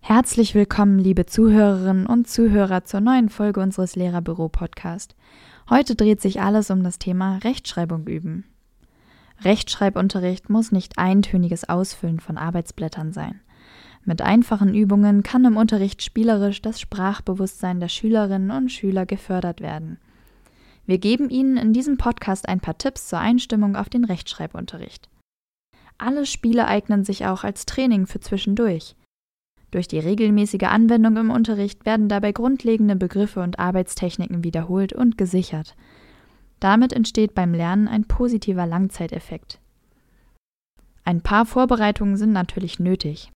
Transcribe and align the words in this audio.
Herzlich 0.00 0.54
willkommen, 0.54 0.98
liebe 0.98 1.24
Zuhörerinnen 1.24 2.04
und 2.04 2.28
Zuhörer, 2.28 2.84
zur 2.84 3.00
neuen 3.00 3.30
Folge 3.30 3.60
unseres 3.60 3.96
Lehrerbüro-Podcast. 3.96 5.16
Heute 5.70 5.94
dreht 5.94 6.20
sich 6.20 6.42
alles 6.42 6.70
um 6.70 6.82
das 6.82 6.98
Thema 6.98 7.38
Rechtschreibung 7.38 8.06
üben. 8.06 8.44
Rechtschreibunterricht 9.40 10.50
muss 10.50 10.70
nicht 10.70 10.98
eintöniges 10.98 11.66
Ausfüllen 11.66 12.20
von 12.20 12.36
Arbeitsblättern 12.36 13.14
sein. 13.14 13.40
Mit 14.04 14.20
einfachen 14.20 14.74
Übungen 14.74 15.22
kann 15.22 15.46
im 15.46 15.56
Unterricht 15.56 16.02
spielerisch 16.02 16.60
das 16.60 16.78
Sprachbewusstsein 16.78 17.80
der 17.80 17.88
Schülerinnen 17.88 18.50
und 18.50 18.70
Schüler 18.70 19.06
gefördert 19.06 19.62
werden. 19.62 19.96
Wir 20.86 20.98
geben 20.98 21.30
Ihnen 21.30 21.56
in 21.56 21.72
diesem 21.72 21.96
Podcast 21.96 22.48
ein 22.48 22.60
paar 22.60 22.76
Tipps 22.76 23.08
zur 23.08 23.20
Einstimmung 23.20 23.76
auf 23.76 23.88
den 23.88 24.04
Rechtschreibunterricht. 24.04 25.08
Alle 25.98 26.26
Spiele 26.26 26.66
eignen 26.66 27.04
sich 27.04 27.26
auch 27.26 27.44
als 27.44 27.66
Training 27.66 28.06
für 28.06 28.20
zwischendurch. 28.20 28.96
Durch 29.70 29.88
die 29.88 30.00
regelmäßige 30.00 30.64
Anwendung 30.64 31.16
im 31.16 31.30
Unterricht 31.30 31.86
werden 31.86 32.08
dabei 32.08 32.32
grundlegende 32.32 32.96
Begriffe 32.96 33.40
und 33.40 33.58
Arbeitstechniken 33.58 34.44
wiederholt 34.44 34.92
und 34.92 35.16
gesichert. 35.16 35.76
Damit 36.60 36.92
entsteht 36.92 37.34
beim 37.34 37.54
Lernen 37.54 37.88
ein 37.88 38.04
positiver 38.04 38.66
Langzeiteffekt. 38.66 39.60
Ein 41.04 41.22
paar 41.22 41.46
Vorbereitungen 41.46 42.16
sind 42.16 42.32
natürlich 42.32 42.78
nötig. 42.78 43.30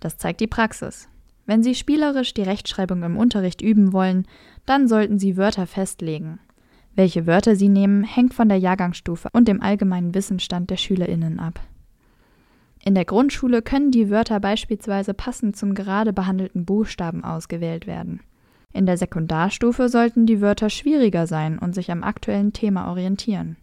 Das 0.00 0.16
zeigt 0.16 0.40
die 0.40 0.46
Praxis. 0.46 1.08
Wenn 1.46 1.62
Sie 1.62 1.74
spielerisch 1.74 2.32
die 2.34 2.42
Rechtschreibung 2.42 3.02
im 3.02 3.16
Unterricht 3.16 3.60
üben 3.60 3.92
wollen, 3.92 4.26
dann 4.66 4.88
sollten 4.88 5.18
Sie 5.18 5.36
Wörter 5.36 5.66
festlegen. 5.66 6.40
Welche 6.96 7.26
Wörter 7.26 7.56
Sie 7.56 7.68
nehmen, 7.68 8.04
hängt 8.04 8.34
von 8.34 8.48
der 8.48 8.58
Jahrgangsstufe 8.58 9.28
und 9.32 9.48
dem 9.48 9.60
allgemeinen 9.60 10.14
Wissensstand 10.14 10.70
der 10.70 10.76
Schülerinnen 10.76 11.40
ab. 11.40 11.60
In 12.84 12.94
der 12.94 13.04
Grundschule 13.04 13.62
können 13.62 13.90
die 13.90 14.10
Wörter 14.10 14.38
beispielsweise 14.40 15.14
passend 15.14 15.56
zum 15.56 15.74
gerade 15.74 16.12
behandelten 16.12 16.64
Buchstaben 16.64 17.24
ausgewählt 17.24 17.86
werden. 17.86 18.20
In 18.72 18.86
der 18.86 18.96
Sekundarstufe 18.96 19.88
sollten 19.88 20.26
die 20.26 20.40
Wörter 20.40 20.68
schwieriger 20.68 21.26
sein 21.26 21.58
und 21.58 21.74
sich 21.74 21.90
am 21.90 22.02
aktuellen 22.02 22.52
Thema 22.52 22.88
orientieren. 22.90 23.56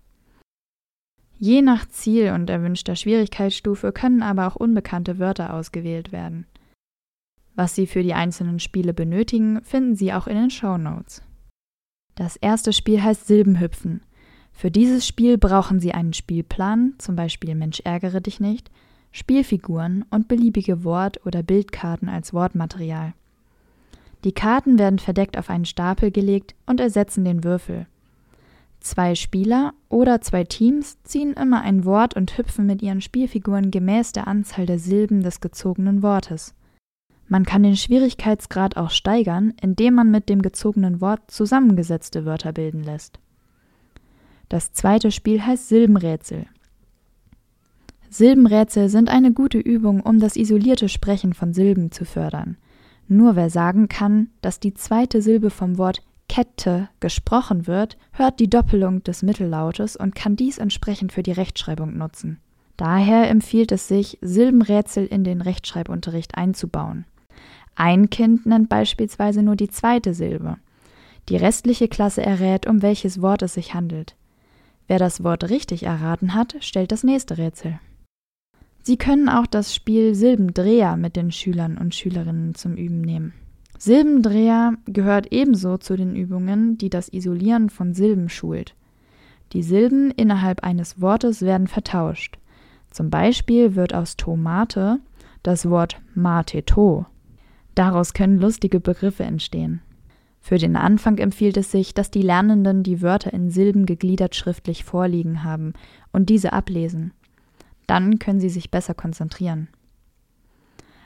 Je 1.37 1.61
nach 1.61 1.87
Ziel 1.87 2.31
und 2.31 2.49
erwünschter 2.49 2.95
Schwierigkeitsstufe 2.95 3.91
können 3.91 4.23
aber 4.23 4.47
auch 4.47 4.55
unbekannte 4.55 5.19
Wörter 5.19 5.53
ausgewählt 5.53 6.11
werden. 6.11 6.45
Was 7.55 7.75
Sie 7.75 7.87
für 7.87 8.03
die 8.03 8.13
einzelnen 8.13 8.59
Spiele 8.59 8.93
benötigen, 8.93 9.61
finden 9.63 9.95
Sie 9.95 10.13
auch 10.13 10.27
in 10.27 10.35
den 10.35 10.49
Show 10.49 10.77
Notes. 10.77 11.21
Das 12.15 12.35
erste 12.35 12.73
Spiel 12.73 13.01
heißt 13.01 13.27
Silbenhüpfen. 13.27 14.01
Für 14.51 14.69
dieses 14.69 15.07
Spiel 15.07 15.37
brauchen 15.37 15.79
Sie 15.79 15.93
einen 15.93 16.13
Spielplan, 16.13 16.93
zum 16.97 17.15
Beispiel 17.15 17.55
Mensch 17.55 17.81
ärgere 17.83 18.21
dich 18.21 18.39
nicht, 18.39 18.69
Spielfiguren 19.11 20.05
und 20.09 20.27
beliebige 20.27 20.83
Wort- 20.83 21.25
oder 21.25 21.43
Bildkarten 21.43 22.09
als 22.09 22.33
Wortmaterial. 22.33 23.13
Die 24.23 24.33
Karten 24.33 24.77
werden 24.77 24.99
verdeckt 24.99 25.37
auf 25.37 25.49
einen 25.49 25.65
Stapel 25.65 26.11
gelegt 26.11 26.53
und 26.65 26.79
ersetzen 26.79 27.25
den 27.25 27.43
Würfel. 27.43 27.87
Zwei 28.79 29.15
Spieler 29.15 29.73
oder 29.89 30.21
zwei 30.21 30.43
Teams 30.43 31.01
ziehen 31.03 31.33
immer 31.33 31.61
ein 31.61 31.85
Wort 31.85 32.15
und 32.15 32.37
hüpfen 32.37 32.65
mit 32.65 32.81
ihren 32.81 33.01
Spielfiguren 33.01 33.71
gemäß 33.71 34.11
der 34.11 34.27
Anzahl 34.27 34.65
der 34.65 34.79
Silben 34.79 35.21
des 35.21 35.39
gezogenen 35.39 36.01
Wortes. 36.01 36.55
Man 37.31 37.45
kann 37.45 37.63
den 37.63 37.77
Schwierigkeitsgrad 37.77 38.75
auch 38.75 38.89
steigern, 38.89 39.53
indem 39.61 39.93
man 39.93 40.11
mit 40.11 40.27
dem 40.27 40.41
gezogenen 40.41 40.99
Wort 40.99 41.31
zusammengesetzte 41.31 42.25
Wörter 42.25 42.51
bilden 42.51 42.83
lässt. 42.83 43.19
Das 44.49 44.73
zweite 44.73 45.11
Spiel 45.11 45.41
heißt 45.41 45.69
Silbenrätsel. 45.69 46.47
Silbenrätsel 48.09 48.89
sind 48.89 49.07
eine 49.07 49.31
gute 49.31 49.59
Übung, 49.59 50.01
um 50.01 50.19
das 50.19 50.35
isolierte 50.35 50.89
Sprechen 50.89 51.33
von 51.33 51.53
Silben 51.53 51.93
zu 51.93 52.03
fördern. 52.03 52.57
Nur 53.07 53.37
wer 53.37 53.49
sagen 53.49 53.87
kann, 53.87 54.27
dass 54.41 54.59
die 54.59 54.73
zweite 54.73 55.21
Silbe 55.21 55.51
vom 55.51 55.77
Wort 55.77 56.03
Kette 56.27 56.89
gesprochen 56.99 57.65
wird, 57.65 57.97
hört 58.11 58.41
die 58.41 58.49
Doppelung 58.49 59.03
des 59.03 59.23
Mittellautes 59.23 59.95
und 59.95 60.15
kann 60.15 60.35
dies 60.35 60.57
entsprechend 60.57 61.13
für 61.13 61.23
die 61.23 61.31
Rechtschreibung 61.31 61.97
nutzen. 61.97 62.41
Daher 62.75 63.29
empfiehlt 63.29 63.71
es 63.71 63.87
sich, 63.87 64.17
Silbenrätsel 64.21 65.05
in 65.05 65.23
den 65.23 65.39
Rechtschreibunterricht 65.39 66.35
einzubauen. 66.35 67.05
Ein 67.83 68.11
Kind 68.11 68.45
nennt 68.45 68.69
beispielsweise 68.69 69.41
nur 69.41 69.55
die 69.55 69.67
zweite 69.67 70.13
Silbe. 70.13 70.57
Die 71.29 71.35
restliche 71.35 71.87
Klasse 71.87 72.23
errät, 72.23 72.67
um 72.67 72.83
welches 72.83 73.23
Wort 73.23 73.41
es 73.41 73.55
sich 73.55 73.73
handelt. 73.73 74.15
Wer 74.85 74.99
das 74.99 75.23
Wort 75.23 75.49
richtig 75.49 75.81
erraten 75.81 76.35
hat, 76.35 76.57
stellt 76.59 76.91
das 76.91 77.03
nächste 77.03 77.39
Rätsel. 77.39 77.79
Sie 78.83 78.97
können 78.97 79.29
auch 79.29 79.47
das 79.47 79.73
Spiel 79.73 80.13
Silbendreher 80.13 80.95
mit 80.95 81.15
den 81.15 81.31
Schülern 81.31 81.79
und 81.79 81.95
Schülerinnen 81.95 82.53
zum 82.53 82.75
Üben 82.75 83.01
nehmen. 83.01 83.33
Silbendreher 83.79 84.75
gehört 84.85 85.31
ebenso 85.31 85.77
zu 85.77 85.95
den 85.97 86.15
Übungen, 86.15 86.77
die 86.77 86.91
das 86.91 87.11
Isolieren 87.11 87.71
von 87.71 87.95
Silben 87.95 88.29
schult. 88.29 88.75
Die 89.53 89.63
Silben 89.63 90.11
innerhalb 90.11 90.63
eines 90.63 91.01
Wortes 91.01 91.41
werden 91.41 91.65
vertauscht. 91.65 92.37
Zum 92.91 93.09
Beispiel 93.09 93.73
wird 93.73 93.95
aus 93.95 94.17
Tomate 94.17 94.99
das 95.41 95.67
Wort 95.67 95.99
Mateto. 96.13 97.07
Daraus 97.75 98.13
können 98.13 98.39
lustige 98.39 98.79
Begriffe 98.79 99.23
entstehen. 99.23 99.81
Für 100.39 100.57
den 100.57 100.75
Anfang 100.75 101.19
empfiehlt 101.19 101.55
es 101.57 101.71
sich, 101.71 101.93
dass 101.93 102.09
die 102.09 102.23
Lernenden 102.23 102.83
die 102.83 103.01
Wörter 103.01 103.31
in 103.31 103.51
Silben 103.51 103.85
gegliedert 103.85 104.35
schriftlich 104.35 104.83
vorliegen 104.83 105.43
haben 105.43 105.73
und 106.11 106.29
diese 106.29 106.51
ablesen. 106.51 107.13
Dann 107.85 108.19
können 108.19 108.39
sie 108.39 108.49
sich 108.49 108.71
besser 108.71 108.95
konzentrieren. 108.95 109.67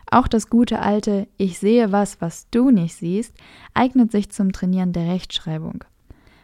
Auch 0.10 0.28
das 0.28 0.50
gute 0.50 0.80
alte 0.80 1.28
Ich 1.36 1.60
sehe 1.60 1.92
was, 1.92 2.22
was 2.22 2.50
du 2.50 2.70
nicht 2.70 2.96
siehst, 2.96 3.36
eignet 3.74 4.12
sich 4.12 4.30
zum 4.30 4.52
Trainieren 4.54 4.94
der 4.94 5.08
Rechtschreibung. 5.12 5.84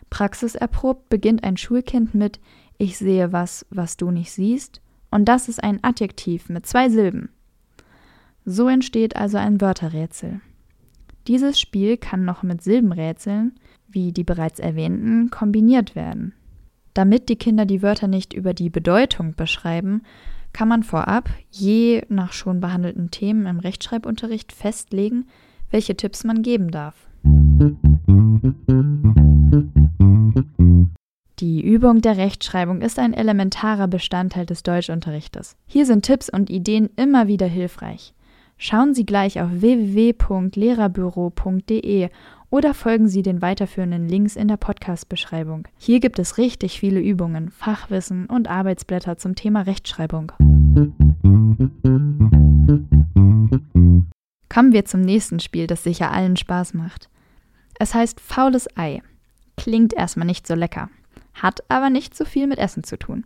Praxiserprobt 0.09 1.09
beginnt 1.09 1.43
ein 1.43 1.57
Schulkind 1.57 2.13
mit 2.13 2.39
Ich 2.77 2.97
sehe 2.97 3.31
was, 3.31 3.65
was 3.69 3.97
du 3.97 4.11
nicht 4.11 4.31
siehst, 4.31 4.81
und 5.09 5.25
das 5.25 5.47
ist 5.47 5.63
ein 5.63 5.83
Adjektiv 5.83 6.49
mit 6.49 6.65
zwei 6.65 6.89
Silben. 6.89 7.29
So 8.45 8.67
entsteht 8.67 9.15
also 9.15 9.37
ein 9.37 9.61
Wörterrätsel. 9.61 10.41
Dieses 11.27 11.59
Spiel 11.59 11.97
kann 11.97 12.25
noch 12.25 12.41
mit 12.41 12.63
Silbenrätseln, 12.63 13.53
wie 13.87 14.11
die 14.11 14.23
bereits 14.23 14.59
erwähnten, 14.59 15.29
kombiniert 15.29 15.95
werden. 15.95 16.33
Damit 16.93 17.29
die 17.29 17.35
Kinder 17.35 17.65
die 17.65 17.81
Wörter 17.81 18.07
nicht 18.07 18.33
über 18.33 18.53
die 18.53 18.69
Bedeutung 18.69 19.35
beschreiben, 19.35 20.01
kann 20.53 20.67
man 20.67 20.83
vorab, 20.83 21.29
je 21.49 22.03
nach 22.09 22.33
schon 22.33 22.59
behandelten 22.59 23.11
Themen 23.11 23.45
im 23.45 23.59
Rechtschreibunterricht, 23.59 24.51
festlegen, 24.51 25.27
welche 25.69 25.95
Tipps 25.95 26.23
man 26.23 26.41
geben 26.41 26.71
darf. 26.71 26.95
Die 31.39 31.61
Übung 31.63 32.01
der 32.01 32.17
Rechtschreibung 32.17 32.81
ist 32.81 32.99
ein 32.99 33.13
elementarer 33.13 33.87
Bestandteil 33.87 34.45
des 34.45 34.63
Deutschunterrichtes. 34.63 35.55
Hier 35.67 35.85
sind 35.85 36.03
Tipps 36.03 36.29
und 36.29 36.49
Ideen 36.49 36.89
immer 36.97 37.27
wieder 37.27 37.47
hilfreich. 37.47 38.13
Schauen 38.63 38.93
Sie 38.93 39.07
gleich 39.07 39.41
auf 39.41 39.49
www.lehrerbüro.de 39.51 42.09
oder 42.51 42.75
folgen 42.75 43.07
Sie 43.07 43.23
den 43.23 43.41
weiterführenden 43.41 44.07
Links 44.07 44.35
in 44.35 44.47
der 44.47 44.57
Podcast-Beschreibung. 44.57 45.67
Hier 45.79 45.99
gibt 45.99 46.19
es 46.19 46.37
richtig 46.37 46.79
viele 46.79 46.99
Übungen, 46.99 47.49
Fachwissen 47.49 48.27
und 48.27 48.47
Arbeitsblätter 48.47 49.17
zum 49.17 49.33
Thema 49.33 49.61
Rechtschreibung. 49.61 50.31
Kommen 54.47 54.73
wir 54.73 54.85
zum 54.85 55.01
nächsten 55.01 55.39
Spiel, 55.39 55.65
das 55.65 55.83
sicher 55.83 56.11
allen 56.11 56.37
Spaß 56.37 56.75
macht. 56.75 57.09
Es 57.79 57.95
heißt 57.95 58.19
Faules 58.19 58.67
Ei. 58.77 59.01
Klingt 59.57 59.93
erstmal 59.93 60.27
nicht 60.27 60.45
so 60.45 60.53
lecker, 60.53 60.91
hat 61.33 61.63
aber 61.67 61.89
nicht 61.89 62.15
so 62.15 62.25
viel 62.25 62.45
mit 62.45 62.59
Essen 62.59 62.83
zu 62.83 62.99
tun. 62.99 63.25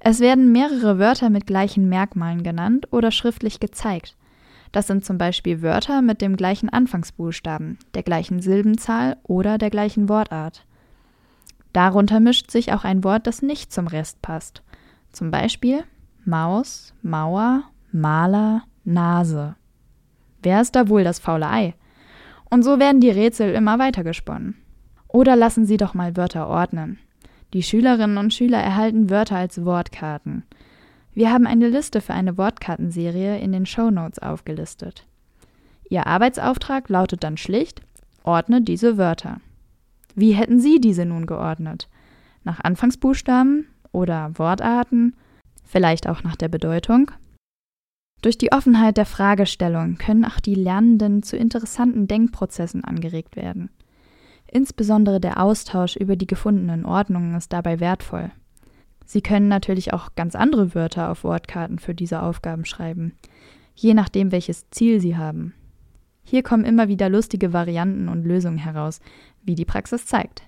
Es 0.00 0.18
werden 0.18 0.50
mehrere 0.50 0.98
Wörter 0.98 1.30
mit 1.30 1.46
gleichen 1.46 1.88
Merkmalen 1.88 2.42
genannt 2.42 2.88
oder 2.90 3.12
schriftlich 3.12 3.60
gezeigt. 3.60 4.16
Das 4.76 4.88
sind 4.88 5.06
zum 5.06 5.16
Beispiel 5.16 5.62
Wörter 5.62 6.02
mit 6.02 6.20
dem 6.20 6.36
gleichen 6.36 6.68
Anfangsbuchstaben, 6.68 7.78
der 7.94 8.02
gleichen 8.02 8.42
Silbenzahl 8.42 9.16
oder 9.22 9.56
der 9.56 9.70
gleichen 9.70 10.10
Wortart. 10.10 10.66
Darunter 11.72 12.20
mischt 12.20 12.50
sich 12.50 12.74
auch 12.74 12.84
ein 12.84 13.02
Wort, 13.02 13.26
das 13.26 13.40
nicht 13.40 13.72
zum 13.72 13.86
Rest 13.86 14.20
passt. 14.20 14.62
Zum 15.12 15.30
Beispiel 15.30 15.84
Maus, 16.26 16.92
Mauer, 17.00 17.62
Maler, 17.90 18.64
Nase. 18.84 19.56
Wer 20.42 20.60
ist 20.60 20.76
da 20.76 20.90
wohl 20.90 21.04
das 21.04 21.20
faule 21.20 21.48
Ei? 21.48 21.74
Und 22.50 22.62
so 22.62 22.78
werden 22.78 23.00
die 23.00 23.08
Rätsel 23.08 23.54
immer 23.54 23.78
weiter 23.78 24.04
gesponnen. 24.04 24.58
Oder 25.08 25.36
lassen 25.36 25.64
Sie 25.64 25.78
doch 25.78 25.94
mal 25.94 26.18
Wörter 26.18 26.48
ordnen. 26.48 26.98
Die 27.54 27.62
Schülerinnen 27.62 28.18
und 28.18 28.34
Schüler 28.34 28.58
erhalten 28.58 29.08
Wörter 29.08 29.36
als 29.36 29.64
Wortkarten. 29.64 30.44
Wir 31.16 31.32
haben 31.32 31.46
eine 31.46 31.70
Liste 31.70 32.02
für 32.02 32.12
eine 32.12 32.36
Wortkartenserie 32.36 33.38
in 33.38 33.50
den 33.50 33.64
Show 33.64 33.90
Notes 33.90 34.18
aufgelistet. 34.18 35.06
Ihr 35.88 36.06
Arbeitsauftrag 36.06 36.90
lautet 36.90 37.24
dann 37.24 37.38
schlicht: 37.38 37.80
Ordne 38.22 38.60
diese 38.60 38.98
Wörter. 38.98 39.40
Wie 40.14 40.32
hätten 40.32 40.60
Sie 40.60 40.78
diese 40.78 41.06
nun 41.06 41.24
geordnet? 41.24 41.88
Nach 42.44 42.60
Anfangsbuchstaben 42.60 43.66
oder 43.92 44.32
Wortarten, 44.34 45.16
vielleicht 45.64 46.06
auch 46.06 46.22
nach 46.22 46.36
der 46.36 46.48
Bedeutung. 46.48 47.10
Durch 48.20 48.36
die 48.36 48.52
Offenheit 48.52 48.98
der 48.98 49.06
Fragestellung 49.06 49.96
können 49.96 50.26
auch 50.26 50.38
die 50.38 50.54
Lernenden 50.54 51.22
zu 51.22 51.38
interessanten 51.38 52.08
Denkprozessen 52.08 52.84
angeregt 52.84 53.36
werden. 53.36 53.70
Insbesondere 54.46 55.18
der 55.18 55.42
Austausch 55.42 55.96
über 55.96 56.16
die 56.16 56.26
gefundenen 56.26 56.84
Ordnungen 56.84 57.34
ist 57.36 57.54
dabei 57.54 57.80
wertvoll. 57.80 58.32
Sie 59.06 59.22
können 59.22 59.48
natürlich 59.48 59.92
auch 59.92 60.14
ganz 60.16 60.34
andere 60.34 60.74
Wörter 60.74 61.10
auf 61.10 61.24
Wortkarten 61.24 61.78
für 61.78 61.94
diese 61.94 62.22
Aufgaben 62.22 62.64
schreiben, 62.64 63.14
je 63.74 63.94
nachdem, 63.94 64.32
welches 64.32 64.68
Ziel 64.70 65.00
Sie 65.00 65.16
haben. 65.16 65.54
Hier 66.24 66.42
kommen 66.42 66.64
immer 66.64 66.88
wieder 66.88 67.08
lustige 67.08 67.52
Varianten 67.52 68.08
und 68.08 68.24
Lösungen 68.24 68.58
heraus, 68.58 69.00
wie 69.42 69.54
die 69.54 69.64
Praxis 69.64 70.06
zeigt. 70.06 70.42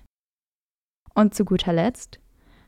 Und 1.15 1.33
zu 1.33 1.45
guter 1.45 1.71
Letzt, 1.71 2.19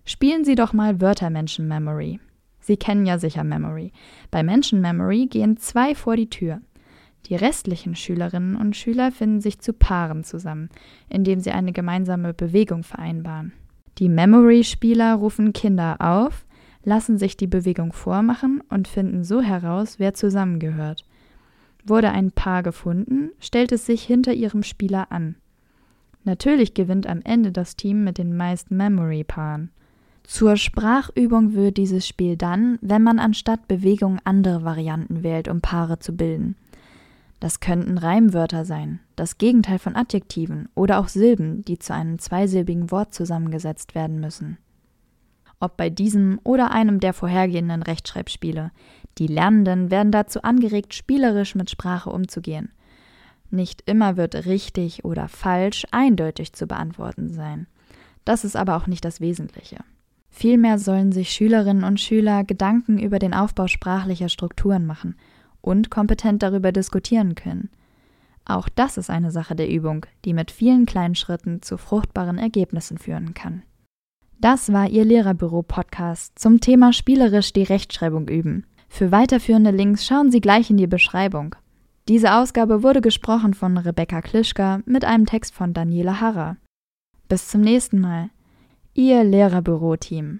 spielen 0.05 0.45
Sie 0.45 0.55
doch 0.55 0.71
mal 0.71 1.01
Wörtermenschen 1.01 1.67
Memory. 1.67 2.21
Sie 2.61 2.77
kennen 2.77 3.05
ja 3.05 3.17
sicher 3.17 3.43
Memory. 3.43 3.91
Bei 4.29 4.43
Menschen 4.43 4.79
Memory 4.79 5.27
gehen 5.27 5.57
zwei 5.57 5.93
vor 5.93 6.15
die 6.15 6.29
Tür. 6.29 6.61
Die 7.25 7.35
restlichen 7.35 7.95
Schülerinnen 7.95 8.55
und 8.55 8.75
Schüler 8.75 9.11
finden 9.11 9.41
sich 9.41 9.59
zu 9.59 9.73
Paaren 9.73 10.23
zusammen, 10.23 10.69
indem 11.09 11.39
sie 11.39 11.51
eine 11.51 11.73
gemeinsame 11.73 12.33
Bewegung 12.33 12.83
vereinbaren. 12.83 13.53
Die 13.97 14.09
Memory-Spieler 14.09 15.15
rufen 15.15 15.53
Kinder 15.53 15.97
auf, 15.99 16.45
lassen 16.83 17.17
sich 17.17 17.37
die 17.37 17.47
Bewegung 17.47 17.93
vormachen 17.93 18.61
und 18.69 18.87
finden 18.87 19.23
so 19.23 19.41
heraus, 19.41 19.99
wer 19.99 20.13
zusammengehört. 20.13 21.05
Wurde 21.85 22.11
ein 22.11 22.31
Paar 22.31 22.63
gefunden, 22.63 23.31
stellt 23.39 23.71
es 23.71 23.85
sich 23.85 24.03
hinter 24.03 24.33
ihrem 24.33 24.63
Spieler 24.63 25.11
an. 25.11 25.35
Natürlich 26.23 26.73
gewinnt 26.73 27.07
am 27.07 27.21
Ende 27.23 27.51
das 27.51 27.75
Team 27.75 28.03
mit 28.03 28.17
den 28.17 28.37
meisten 28.37 28.77
Memory-Paaren. 28.77 29.71
Zur 30.23 30.55
Sprachübung 30.55 31.53
wird 31.53 31.77
dieses 31.77 32.07
Spiel 32.07 32.37
dann, 32.37 32.77
wenn 32.81 33.01
man 33.01 33.19
anstatt 33.19 33.67
Bewegung 33.67 34.19
andere 34.23 34.63
Varianten 34.63 35.23
wählt, 35.23 35.47
um 35.47 35.61
Paare 35.61 35.99
zu 35.99 36.15
bilden. 36.15 36.55
Das 37.41 37.59
könnten 37.59 37.97
Reimwörter 37.97 38.65
sein, 38.65 38.99
das 39.15 39.39
Gegenteil 39.39 39.79
von 39.79 39.95
Adjektiven 39.95 40.69
oder 40.75 40.99
auch 40.99 41.07
Silben, 41.07 41.65
die 41.65 41.79
zu 41.79 41.91
einem 41.91 42.19
zweisilbigen 42.19 42.91
Wort 42.91 43.15
zusammengesetzt 43.15 43.95
werden 43.95 44.19
müssen. 44.19 44.59
Ob 45.59 45.75
bei 45.75 45.89
diesem 45.89 46.39
oder 46.43 46.69
einem 46.69 46.99
der 46.99 47.13
vorhergehenden 47.13 47.81
Rechtschreibspiele, 47.81 48.69
die 49.17 49.25
Lernenden 49.25 49.89
werden 49.89 50.11
dazu 50.11 50.43
angeregt, 50.43 50.93
spielerisch 50.93 51.55
mit 51.55 51.71
Sprache 51.71 52.11
umzugehen. 52.11 52.69
Nicht 53.49 53.89
immer 53.89 54.17
wird 54.17 54.45
richtig 54.45 55.03
oder 55.03 55.27
falsch 55.27 55.87
eindeutig 55.89 56.53
zu 56.53 56.67
beantworten 56.67 57.33
sein. 57.33 57.65
Das 58.23 58.45
ist 58.45 58.55
aber 58.55 58.77
auch 58.77 58.85
nicht 58.85 59.03
das 59.03 59.19
Wesentliche. 59.19 59.77
Vielmehr 60.29 60.77
sollen 60.77 61.11
sich 61.11 61.31
Schülerinnen 61.31 61.85
und 61.85 61.99
Schüler 61.99 62.43
Gedanken 62.43 62.99
über 62.99 63.17
den 63.17 63.33
Aufbau 63.33 63.65
sprachlicher 63.65 64.29
Strukturen 64.29 64.85
machen 64.85 65.15
und 65.61 65.89
kompetent 65.89 66.43
darüber 66.43 66.71
diskutieren 66.71 67.35
können. 67.35 67.69
Auch 68.45 68.69
das 68.69 68.97
ist 68.97 69.09
eine 69.09 69.31
Sache 69.31 69.55
der 69.55 69.69
Übung, 69.69 70.05
die 70.25 70.33
mit 70.33 70.51
vielen 70.51 70.85
kleinen 70.85 71.15
Schritten 71.15 71.61
zu 71.61 71.77
fruchtbaren 71.77 72.37
Ergebnissen 72.37 72.97
führen 72.97 73.33
kann. 73.33 73.63
Das 74.39 74.73
war 74.73 74.89
Ihr 74.89 75.05
Lehrerbüro-Podcast 75.05 76.39
zum 76.39 76.59
Thema 76.59 76.93
spielerisch 76.93 77.53
die 77.53 77.63
Rechtschreibung 77.63 78.27
üben. 78.27 78.65
Für 78.89 79.11
weiterführende 79.11 79.71
Links 79.71 80.05
schauen 80.05 80.31
Sie 80.31 80.41
gleich 80.41 80.69
in 80.71 80.77
die 80.77 80.87
Beschreibung. 80.87 81.55
Diese 82.07 82.33
Ausgabe 82.33 82.81
wurde 82.81 83.01
gesprochen 83.01 83.53
von 83.53 83.77
Rebecca 83.77 84.21
Klischka 84.21 84.81
mit 84.85 85.05
einem 85.05 85.27
Text 85.27 85.53
von 85.53 85.73
Daniela 85.73 86.19
Harrer. 86.19 86.57
Bis 87.29 87.47
zum 87.47 87.61
nächsten 87.61 87.99
Mal. 87.99 88.31
Ihr 88.93 89.23
Lehrerbüro-Team. 89.23 90.39